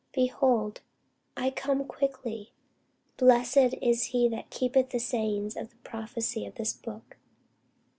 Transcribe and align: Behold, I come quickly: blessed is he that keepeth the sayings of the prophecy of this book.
Behold, 0.15 0.81
I 1.37 1.51
come 1.51 1.85
quickly: 1.85 2.53
blessed 3.17 3.75
is 3.83 4.05
he 4.05 4.27
that 4.29 4.49
keepeth 4.49 4.89
the 4.89 4.97
sayings 4.99 5.55
of 5.55 5.69
the 5.69 5.75
prophecy 5.83 6.43
of 6.47 6.55
this 6.55 6.73
book. 6.73 7.17